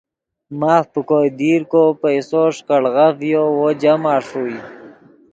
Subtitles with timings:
[0.59, 4.57] ماف پے کوئے دیر کو پیسو ݰیکڑغف ڤیو وو جمع ݰوئے